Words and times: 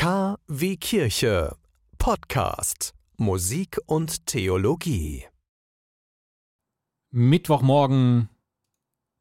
K 0.00 0.38
wie 0.48 0.78
Kirche. 0.78 1.56
Podcast. 1.98 2.94
Musik 3.18 3.78
und 3.84 4.24
Theologie. 4.24 5.26
Mittwochmorgen, 7.10 8.30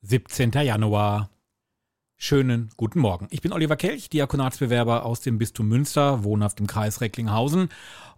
17. 0.03 0.51
Januar. 0.51 1.31
Schönen 2.15 2.69
guten 2.77 3.01
Morgen. 3.01 3.27
Ich 3.29 3.41
bin 3.41 3.51
Oliver 3.51 3.75
Kelch, 3.75 4.09
Diakonatsbewerber 4.09 5.05
aus 5.05 5.19
dem 5.19 5.37
Bistum 5.37 5.67
Münster, 5.67 6.23
wohnhaft 6.23 6.61
im 6.61 6.67
Kreis 6.67 7.01
Recklinghausen. 7.01 7.67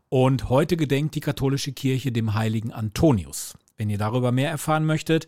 Und 0.10 0.50
heute 0.50 0.78
gedenkt 0.78 1.16
die 1.16 1.20
katholische 1.20 1.72
Kirche 1.72 2.12
dem 2.12 2.36
heiligen 2.36 2.72
Antonius. 2.72 3.56
Wenn 3.78 3.90
ihr 3.90 3.98
darüber 3.98 4.32
mehr 4.32 4.52
erfahren 4.52 4.86
möchtet, 4.86 5.26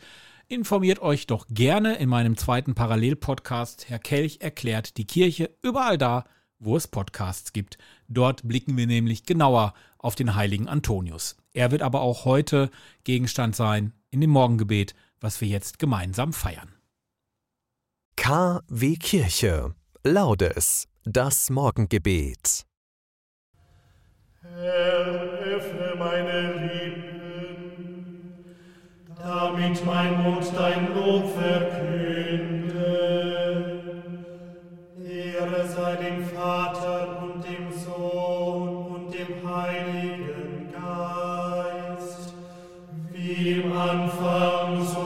informiert 0.50 1.00
euch 1.00 1.25
doch 1.25 1.47
gerne 1.50 1.95
in 1.95 2.09
meinem 2.09 2.38
zweiten 2.38 2.75
Parallelpodcast 2.75 3.89
Herr 3.89 3.97
Kelch 3.97 4.38
erklärt 4.41 4.97
die 4.97 5.07
Kirche 5.07 5.50
überall 5.63 5.97
da, 5.97 6.25
wo 6.64 6.77
es 6.77 6.88
Podcasts 6.88 7.54
gibt. 7.54 7.77
Dort 8.07 8.48
blicken 8.48 8.77
wir 8.77 8.88
nämlich 8.88 9.26
genauer 9.26 9.73
auf 9.98 10.16
den 10.16 10.35
heiligen 10.35 10.67
Antonius. 10.67 11.38
Er 11.54 11.71
wird 11.71 11.81
aber 11.81 12.02
auch 12.02 12.26
heute 12.26 12.70
Gegenstand 13.04 13.55
sein 13.55 13.94
in 14.09 14.21
dem 14.21 14.30
Morgengebet, 14.31 14.95
was 15.20 15.41
wir 15.41 15.48
jetzt 15.48 15.80
gemeinsam 15.80 16.34
feiern. 16.34 16.73
K 18.16 18.62
wie 18.68 18.98
Kirche. 18.98 19.73
Laudes. 20.04 20.88
Das 21.05 21.49
Morgengebet. 21.49 22.66
Herr, 24.41 25.05
öffne 25.05 25.95
meine 25.98 26.54
Lippen, 26.68 28.43
damit 29.18 29.85
mein 29.85 30.21
Mund 30.21 30.52
dein 30.55 30.93
Lob 30.93 31.34
verkünde. 31.34 32.63
Ehre 34.99 35.68
sei 35.68 35.95
dem 35.95 36.23
Vater 36.53 37.17
und 37.23 37.43
dem 37.43 37.71
Sohn 37.71 38.85
und 38.85 39.12
dem 39.12 39.34
Heiligen 39.43 40.71
Geist, 40.71 42.34
wie 43.12 43.54
im 43.54 43.76
Anfang, 43.76 44.85
so 44.85 45.02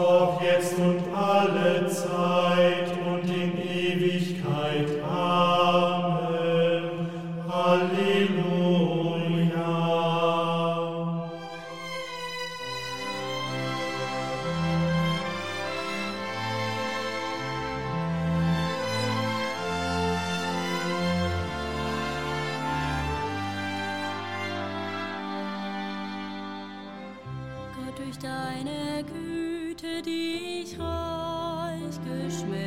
durch 28.17 28.31
deine 28.31 29.03
Güte, 29.03 30.01
die 30.03 30.63
ich 30.63 30.79
reich 30.79 31.99
geschmeckt, 32.03 32.57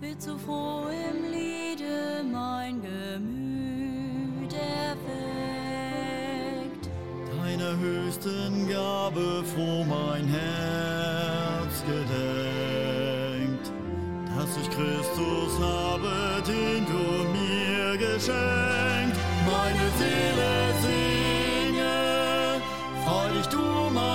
wird 0.00 0.22
so 0.22 0.36
froh 0.38 0.86
im 0.88 1.30
Liede 1.30 2.24
mein 2.30 2.82
Gemüt 2.82 4.52
erweckt. 4.52 4.98
Deiner 7.36 7.76
höchsten 7.78 8.68
Gabe 8.68 9.44
froh 9.54 9.84
mein 9.84 10.26
Herz 10.26 11.82
gedenkt, 11.86 13.72
dass 14.36 14.56
ich 14.60 14.68
Christus 14.70 15.58
habe, 15.60 16.42
den 16.46 16.86
du 16.86 17.28
mir 17.32 17.96
geschenkt. 17.96 19.16
Meine 19.46 19.90
Seele 19.98 20.74
singe, 20.82 21.07
freudig 23.38 23.48
du 23.50 23.90
mein 23.92 24.07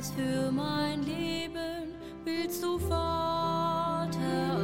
Alles 0.00 0.12
für 0.12 0.50
mein 0.50 1.02
Leben 1.02 1.92
willst 2.24 2.62
du, 2.62 2.78
Vater, 2.78 4.08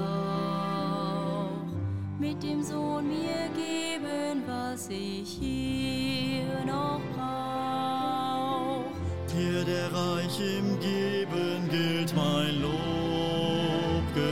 auch 0.09 1.51
mit 2.19 2.43
dem 2.43 2.63
Sohn 2.63 3.07
mir 3.07 3.51
geben, 3.55 4.45
was 4.47 4.89
ich 4.89 5.29
hier 5.39 6.65
noch 6.65 7.03
brauch. 7.15 8.87
Dir, 9.31 9.63
der 9.67 9.93
reich 9.93 10.41
im 10.41 10.81
Geben, 10.81 11.69
gilt 11.69 12.17
mein 12.17 12.63
Lobgesang. 12.63 14.25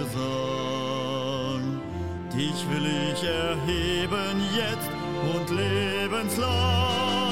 Dich 2.33 2.65
will 2.71 2.87
ich 3.13 3.23
erheben 3.25 4.41
jetzt 4.57 4.91
und 5.35 5.51
lebenslang. 5.55 7.24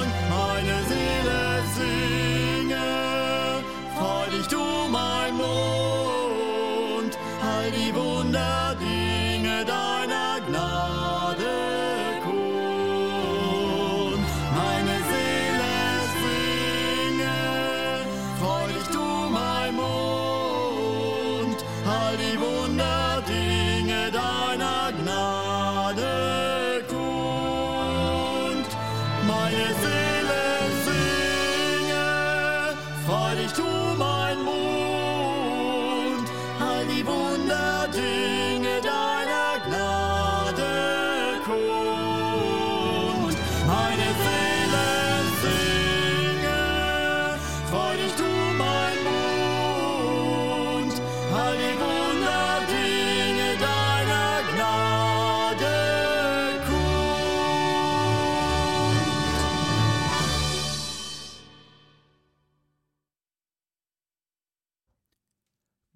All 36.91 37.32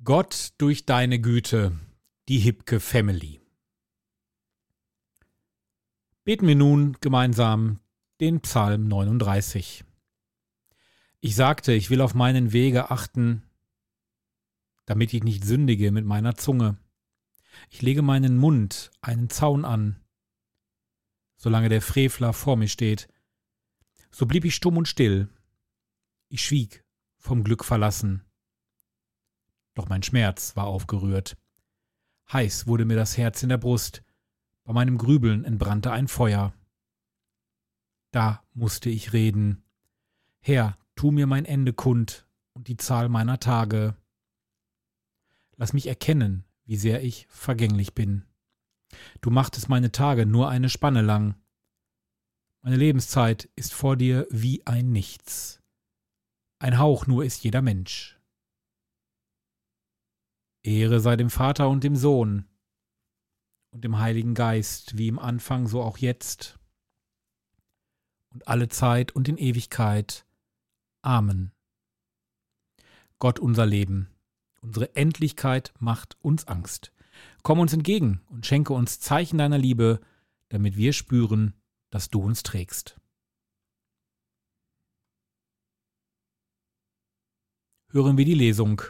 Gott 0.07 0.53
durch 0.59 0.87
deine 0.87 1.21
Güte, 1.21 1.77
die 2.29 2.39
Hipke 2.39 2.79
Family. 2.79 3.41
Beten 6.23 6.47
wir 6.47 6.55
nun 6.55 6.97
gemeinsam 7.01 7.81
den 8.21 8.41
Psalm 8.41 8.87
39. 8.87 9.85
Ich 11.19 11.35
sagte, 11.35 11.73
ich 11.73 11.91
will 11.91 12.01
auf 12.01 12.15
meinen 12.15 12.53
Wege 12.53 12.93
achten, 12.93 13.43
damit 14.85 15.13
ich 15.13 15.25
nicht 15.25 15.45
sündige 15.45 15.91
mit 15.91 16.05
meiner 16.05 16.37
Zunge. 16.37 16.79
Ich 17.69 17.83
lege 17.83 18.03
meinen 18.03 18.37
Mund 18.37 18.93
einen 19.01 19.29
Zaun 19.29 19.65
an, 19.65 20.01
solange 21.37 21.69
der 21.69 21.83
Frevler 21.83 22.33
vor 22.33 22.57
mir 22.57 22.69
steht. 22.69 23.09
So 24.13 24.27
blieb 24.27 24.45
ich 24.45 24.55
stumm 24.55 24.77
und 24.77 24.87
still. 24.87 25.29
Ich 26.29 26.45
schwieg, 26.45 26.85
vom 27.19 27.43
Glück 27.43 27.65
verlassen. 27.65 28.26
Doch 29.77 29.89
mein 29.89 30.03
Schmerz 30.03 30.57
war 30.57 30.67
aufgerührt. 30.67 31.37
Heiß 32.33 32.67
wurde 32.67 32.85
mir 32.85 32.97
das 32.97 33.17
Herz 33.17 33.45
in 33.45 33.51
der 33.51 33.59
Brust, 33.59 34.03
bei 34.65 34.73
meinem 34.73 34.99
Grübeln 34.99 35.45
entbrannte 35.45 35.93
ein 35.93 36.09
Feuer. 36.09 36.53
Da 38.11 38.43
musste 38.53 38.91
ich 38.91 39.13
reden. 39.13 39.63
Herr, 40.41 40.77
tu 40.97 41.13
mir 41.13 41.29
mein 41.29 41.45
Ende 41.45 41.73
kund 41.73 42.27
und 42.53 42.67
die 42.67 42.77
Zahl 42.77 43.09
meiner 43.09 43.39
Tage. 43.39 43.95
Lass 45.57 45.73
mich 45.73 45.87
erkennen, 45.87 46.45
wie 46.65 46.77
sehr 46.77 47.05
ich 47.05 47.27
vergänglich 47.29 47.95
bin. 47.95 48.25
Du 49.21 49.31
machtest 49.31 49.69
meine 49.69 49.93
Tage 49.93 50.27
nur 50.27 50.49
eine 50.49 50.69
Spanne 50.69 51.03
lang. 51.03 51.37
Meine 52.63 52.77
Lebenszeit 52.77 53.49
ist 53.55 53.73
vor 53.73 53.97
dir 53.97 54.27
wie 54.31 54.67
ein 54.67 54.91
Nichts. 54.91 55.63
Ein 56.59 56.79
Hauch 56.79 57.07
nur 57.07 57.25
ist 57.25 57.45
jeder 57.45 57.63
Mensch. 57.63 58.16
Ehre 60.67 61.01
sei 61.01 61.17
dem 61.17 61.31
Vater 61.31 61.69
und 61.69 61.85
dem 61.85 61.97
Sohn 61.97 62.45
und 63.71 63.85
dem 63.85 63.99
Heiligen 63.99 64.35
Geist, 64.35 64.99
wie 64.99 65.09
im 65.09 65.19
Anfang, 65.19 65.67
so 65.69 65.83
auch 65.83 65.99
jetzt 65.99 66.59
und 68.31 68.49
alle 68.49 68.69
Zeit 68.69 69.13
und 69.13 69.29
in 69.29 69.39
Ewigkeit. 69.39 70.27
Amen. 71.03 71.53
Gott 73.19 73.39
unser 73.39 73.65
Leben, 73.65 74.11
unsere 74.61 74.95
Endlichkeit 74.97 75.73
macht 75.79 76.19
uns 76.21 76.47
Angst. 76.49 76.93
Komm 77.43 77.61
uns 77.61 77.73
entgegen 77.73 78.21
und 78.27 78.45
schenke 78.45 78.73
uns 78.73 79.01
Zeichen 79.01 79.39
deiner 79.39 79.59
Liebe, 79.59 80.01
damit 80.49 80.77
wir 80.77 80.93
spüren, 80.93 81.55
dass 81.91 82.11
du 82.11 82.21
uns 82.21 82.43
trägst. 82.43 83.01
Hören 87.89 88.19
wir 88.19 88.25
die 88.25 88.35
Lesung. 88.35 88.83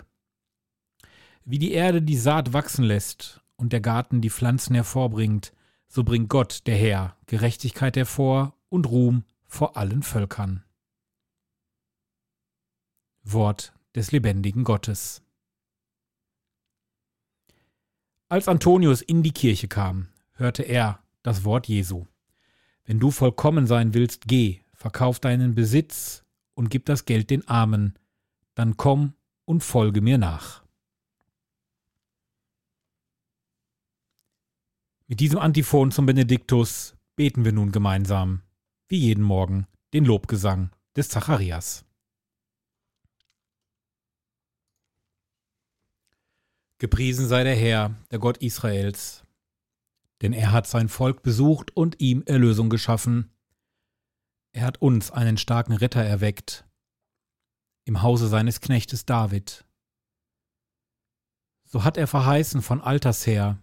Wie 1.49 1.61
die 1.61 1.71
Erde 1.71 2.03
die 2.03 2.17
Saat 2.17 2.53
wachsen 2.53 2.85
lässt 2.85 3.41
und 3.55 3.73
der 3.73 3.81
Garten 3.81 4.21
die 4.21 4.31
Pflanzen 4.31 4.75
hervorbringt, 4.75 5.53
so 5.87 6.03
bringt 6.03 6.29
Gott, 6.29 6.67
der 6.67 6.77
Herr, 6.77 7.17
Gerechtigkeit 7.27 7.97
hervor 7.97 8.57
und 8.69 8.91
Ruhm 8.91 9.23
vor 9.47 9.77
allen 9.77 10.03
Völkern. 10.03 10.65
Wort 13.23 13.73
des 13.95 14.11
lebendigen 14.11 14.65
Gottes. 14.65 15.23
Als 18.29 18.49
Antonius 18.49 19.01
in 19.01 19.23
die 19.23 19.31
Kirche 19.31 19.69
kam, 19.69 20.09
hörte 20.33 20.65
er 20.65 20.99
das 21.23 21.45
Wort 21.45 21.69
Jesu. 21.69 22.07
Wenn 22.85 22.99
du 22.99 23.13
vollkommen 23.13 23.69
sein 23.69 23.95
willst, 23.95 24.27
geh, 24.27 24.63
verkauf 24.75 25.21
deinen 25.21 25.55
Besitz 25.55 26.25
und 26.55 26.71
gib 26.71 26.87
das 26.87 27.05
Geld 27.05 27.31
den 27.31 27.47
Armen, 27.47 27.97
dann 28.57 28.77
komm 28.77 29.13
und 29.45 29.63
folge 29.63 30.01
mir 30.01 30.19
nach. 30.19 30.66
Mit 35.09 35.21
diesem 35.21 35.39
Antiphon 35.39 35.93
zum 35.93 36.05
Benediktus 36.05 36.97
beten 37.15 37.45
wir 37.45 37.53
nun 37.53 37.71
gemeinsam, 37.71 38.43
wie 38.89 38.99
jeden 38.99 39.23
Morgen, 39.23 39.69
den 39.93 40.05
Lobgesang 40.05 40.71
des 40.97 41.09
Zacharias. 41.09 41.85
Gepriesen 46.79 47.29
sei 47.29 47.45
der 47.45 47.55
Herr, 47.55 47.95
der 48.11 48.19
Gott 48.19 48.39
Israels, 48.39 49.25
denn 50.23 50.33
er 50.33 50.51
hat 50.51 50.67
sein 50.67 50.89
Volk 50.89 51.23
besucht 51.23 51.75
und 51.77 52.01
ihm 52.01 52.25
Erlösung 52.27 52.69
geschaffen. 52.69 53.31
Er 54.53 54.65
hat 54.65 54.83
uns 54.83 55.13
einen 55.13 55.39
starken 55.39 55.73
Ritter 55.75 56.03
erweckt, 56.03 56.69
im 57.85 58.03
Hause 58.03 58.27
seines 58.27 58.61
Knechtes 58.61 59.07
David. 59.07 59.65
So 61.65 61.85
hat 61.85 61.97
er 61.97 62.09
verheißen 62.09 62.61
von 62.61 62.81
alters 62.81 63.25
her, 63.25 63.63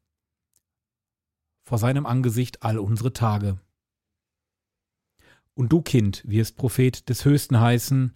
vor 1.71 1.77
seinem 1.77 2.05
Angesicht 2.05 2.63
all 2.63 2.77
unsere 2.77 3.13
Tage. 3.13 3.57
Und 5.53 5.71
du, 5.71 5.81
Kind, 5.81 6.21
wirst 6.27 6.57
Prophet 6.57 7.07
des 7.07 7.23
Höchsten 7.23 7.61
heißen, 7.61 8.13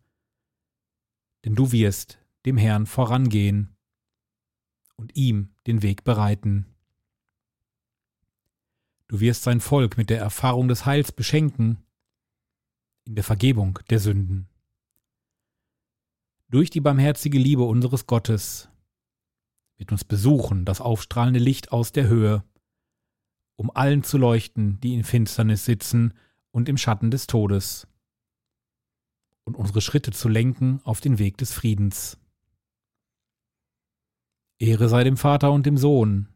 denn 1.46 1.56
du 1.56 1.72
wirst 1.72 2.20
dem 2.46 2.58
Herrn 2.58 2.86
vorangehen 2.86 3.78
und 4.98 5.16
ihm 5.16 5.56
den 5.68 5.84
Weg 5.84 6.04
bereiten. 6.04 6.66
Du 9.08 9.22
wirst 9.22 9.44
sein 9.44 9.62
Volk 9.62 9.96
mit 9.96 10.10
der 10.10 10.20
Erfahrung 10.20 10.68
des 10.68 10.86
Heils 10.86 11.14
beschenken, 11.14 11.78
in 13.06 13.16
der 13.16 13.24
Vergebung 13.24 13.80
der 13.90 14.00
Sünden. 14.00 14.50
Durch 16.50 16.72
die 16.72 16.82
barmherzige 16.82 17.40
Liebe 17.40 17.64
unseres 17.64 18.06
Gottes 18.06 18.68
wird 19.78 19.94
uns 19.94 20.04
besuchen 20.04 20.66
das 20.66 20.82
aufstrahlende 20.82 21.40
Licht 21.40 21.72
aus 21.72 21.94
der 21.94 22.10
Höhe, 22.10 22.44
um 23.56 23.72
allen 23.74 24.04
zu 24.04 24.18
leuchten, 24.18 24.80
die 24.82 24.94
in 24.94 25.04
Finsternis 25.04 25.66
sitzen 25.66 26.14
und 26.52 26.70
im 26.70 26.78
Schatten 26.78 27.12
des 27.12 27.28
Todes, 27.28 27.88
und 29.46 29.56
unsere 29.56 29.82
Schritte 29.82 30.12
zu 30.12 30.28
lenken 30.28 30.82
auf 30.84 31.02
den 31.02 31.20
Weg 31.20 31.38
des 31.38 31.54
Friedens. 31.54 32.18
Ehre 34.58 34.90
sei 34.90 35.04
dem 35.04 35.18
Vater 35.18 35.52
und 35.52 35.66
dem 35.66 35.78
Sohn 35.78 36.30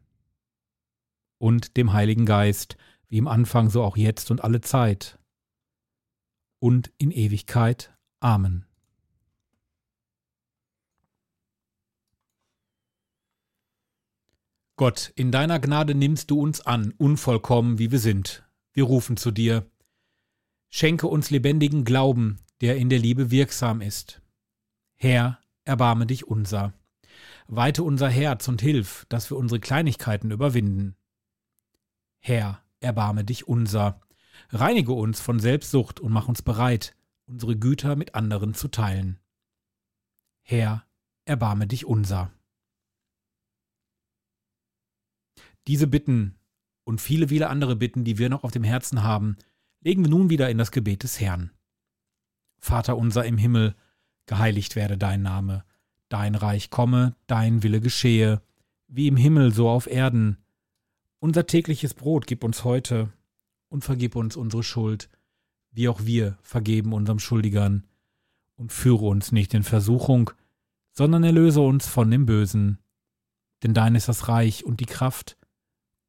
und 1.38 1.76
dem 1.76 1.92
Heiligen 1.92 2.26
Geist, 2.26 2.76
wie 3.08 3.18
im 3.18 3.26
Anfang 3.26 3.70
so 3.70 3.82
auch 3.82 3.96
jetzt 3.96 4.30
und 4.30 4.44
alle 4.44 4.60
Zeit 4.60 5.18
und 6.60 6.92
in 6.98 7.10
Ewigkeit. 7.10 7.92
Amen. 8.20 8.69
Gott, 14.80 15.12
in 15.14 15.30
deiner 15.30 15.60
Gnade 15.60 15.94
nimmst 15.94 16.30
du 16.30 16.40
uns 16.40 16.62
an, 16.62 16.94
unvollkommen 16.96 17.78
wie 17.78 17.90
wir 17.90 17.98
sind. 17.98 18.48
Wir 18.72 18.84
rufen 18.84 19.18
zu 19.18 19.30
dir. 19.30 19.70
Schenke 20.70 21.06
uns 21.06 21.28
lebendigen 21.28 21.84
Glauben, 21.84 22.38
der 22.62 22.78
in 22.78 22.88
der 22.88 22.98
Liebe 22.98 23.30
wirksam 23.30 23.82
ist. 23.82 24.22
Herr, 24.94 25.38
erbarme 25.66 26.06
dich 26.06 26.28
unser. 26.28 26.72
Weite 27.46 27.82
unser 27.82 28.08
Herz 28.08 28.48
und 28.48 28.62
hilf, 28.62 29.04
dass 29.10 29.30
wir 29.30 29.36
unsere 29.36 29.60
Kleinigkeiten 29.60 30.30
überwinden. 30.30 30.96
Herr, 32.18 32.62
erbarme 32.80 33.22
dich 33.22 33.46
unser. 33.46 34.00
Reinige 34.48 34.94
uns 34.94 35.20
von 35.20 35.40
Selbstsucht 35.40 36.00
und 36.00 36.10
mach 36.10 36.26
uns 36.26 36.40
bereit, 36.40 36.96
unsere 37.26 37.54
Güter 37.54 37.96
mit 37.96 38.14
anderen 38.14 38.54
zu 38.54 38.68
teilen. 38.68 39.18
Herr, 40.40 40.86
erbarme 41.26 41.66
dich 41.66 41.84
unser. 41.84 42.32
Diese 45.70 45.86
Bitten 45.86 46.34
und 46.82 47.00
viele, 47.00 47.28
viele 47.28 47.48
andere 47.48 47.76
Bitten, 47.76 48.02
die 48.02 48.18
wir 48.18 48.28
noch 48.28 48.42
auf 48.42 48.50
dem 48.50 48.64
Herzen 48.64 49.04
haben, 49.04 49.36
legen 49.82 50.02
wir 50.02 50.10
nun 50.10 50.28
wieder 50.28 50.50
in 50.50 50.58
das 50.58 50.72
Gebet 50.72 51.04
des 51.04 51.20
Herrn. 51.20 51.52
Vater 52.58 52.96
unser 52.96 53.24
im 53.24 53.38
Himmel, 53.38 53.76
geheiligt 54.26 54.74
werde 54.74 54.98
dein 54.98 55.22
Name 55.22 55.62
Dein 56.08 56.34
Reich 56.34 56.70
komme, 56.70 57.14
dein 57.28 57.62
Wille 57.62 57.80
geschehe, 57.80 58.42
wie 58.88 59.06
im 59.06 59.16
Himmel 59.16 59.54
so 59.54 59.68
auf 59.68 59.86
Erden. 59.86 60.38
Unser 61.20 61.46
tägliches 61.46 61.94
Brot 61.94 62.26
gib 62.26 62.42
uns 62.42 62.64
heute 62.64 63.12
und 63.68 63.84
vergib 63.84 64.16
uns 64.16 64.34
unsere 64.34 64.64
Schuld, 64.64 65.08
wie 65.70 65.88
auch 65.88 66.04
wir 66.04 66.36
vergeben 66.42 66.92
unserem 66.94 67.20
Schuldigern. 67.20 67.86
Und 68.56 68.72
führe 68.72 69.06
uns 69.06 69.30
nicht 69.30 69.54
in 69.54 69.62
Versuchung, 69.62 70.32
sondern 70.90 71.22
erlöse 71.22 71.60
uns 71.60 71.86
von 71.86 72.10
dem 72.10 72.26
Bösen. 72.26 72.80
Denn 73.62 73.72
dein 73.72 73.94
ist 73.94 74.08
das 74.08 74.26
Reich 74.26 74.64
und 74.64 74.80
die 74.80 74.86
Kraft 74.86 75.36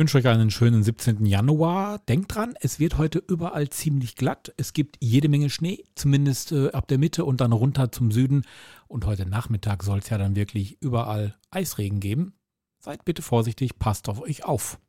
Wünsche 0.00 0.16
euch 0.16 0.28
einen 0.28 0.50
schönen 0.50 0.82
17. 0.82 1.26
Januar. 1.26 1.98
Denkt 1.98 2.34
dran, 2.34 2.54
es 2.62 2.78
wird 2.80 2.96
heute 2.96 3.18
überall 3.18 3.68
ziemlich 3.68 4.16
glatt. 4.16 4.50
Es 4.56 4.72
gibt 4.72 4.96
jede 4.98 5.28
Menge 5.28 5.50
Schnee, 5.50 5.84
zumindest 5.94 6.52
äh, 6.52 6.70
ab 6.70 6.88
der 6.88 6.96
Mitte 6.96 7.26
und 7.26 7.42
dann 7.42 7.52
runter 7.52 7.92
zum 7.92 8.10
Süden. 8.10 8.46
Und 8.88 9.04
heute 9.04 9.26
Nachmittag 9.26 9.82
soll 9.82 9.98
es 9.98 10.08
ja 10.08 10.16
dann 10.16 10.36
wirklich 10.36 10.80
überall 10.80 11.36
Eisregen 11.50 12.00
geben. 12.00 12.32
Seid 12.78 13.04
bitte 13.04 13.20
vorsichtig, 13.20 13.78
passt 13.78 14.08
auf 14.08 14.22
euch 14.22 14.42
auf. 14.42 14.80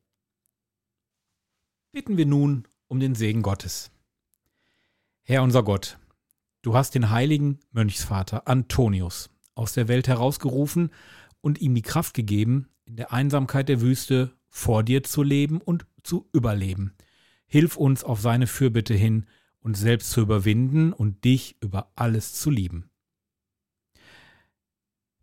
Bitten 1.92 2.16
wir 2.16 2.26
nun 2.26 2.66
um 2.88 3.02
den 3.02 3.14
Segen 3.14 3.42
Gottes. 3.42 3.92
Herr 5.24 5.44
unser 5.44 5.64
Gott, 5.64 6.00
du 6.62 6.74
hast 6.74 6.96
den 6.96 7.10
heiligen 7.10 7.60
Mönchsvater 7.72 8.48
Antonius 8.48 9.30
aus 9.56 9.74
der 9.74 9.90
Welt 9.90 10.08
herausgerufen 10.08 10.90
und 11.42 11.60
ihm 11.60 11.76
die 11.76 11.82
Kraft 11.82 12.14
gegeben, 12.14 12.70
in 12.86 12.96
der 12.96 13.12
Einsamkeit 13.12 13.68
der 13.68 13.82
Wüste 13.82 14.38
vor 14.52 14.84
dir 14.84 15.02
zu 15.02 15.24
leben 15.24 15.60
und 15.60 15.88
zu 16.04 16.30
überleben. 16.34 16.94
Hilf 17.48 17.78
uns 17.78 18.04
auf 18.04 18.22
seine 18.22 18.46
Fürbitte 18.46 18.94
hin, 18.94 19.26
uns 19.62 19.80
selbst 19.80 20.12
zu 20.12 20.22
überwinden 20.22 20.94
und 20.94 21.24
dich 21.24 21.56
über 21.62 21.92
alles 21.96 22.34
zu 22.34 22.52
lieben. 22.52 22.90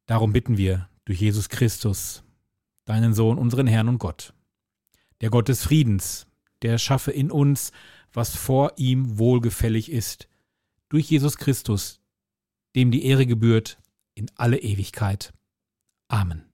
Darum 0.07 0.33
bitten 0.33 0.57
wir 0.57 0.89
durch 1.05 1.21
Jesus 1.21 1.49
Christus, 1.49 2.25
deinen 2.85 3.13
Sohn, 3.15 3.39
unseren 3.39 3.67
Herrn 3.67 3.89
und 3.89 3.99
Gott. 3.99 4.33
Der 5.21 5.31
Gott 5.31 5.49
des 5.49 5.63
Friedens, 5.63 6.27
der 6.63 6.79
schaffe 6.79 7.13
in 7.13 7.31
uns, 7.31 7.73
was 8.13 8.35
vor 8.35 8.73
ihm 8.77 9.19
wohlgefällig 9.19 9.91
ist, 9.91 10.29
durch 10.89 11.11
Jesus 11.11 11.37
Christus, 11.37 12.01
dem 12.75 12.91
die 12.91 13.05
Ehre 13.05 13.27
gebührt 13.27 13.79
in 14.15 14.31
alle 14.37 14.59
Ewigkeit. 14.59 15.33
Amen. 16.09 16.48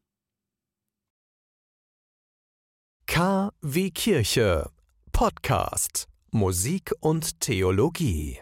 KW 3.15 3.93
Kirche 3.93 4.69
Podcast. 5.13 6.09
Musik 6.33 6.91
und 6.99 7.39
Theologie 7.39 8.41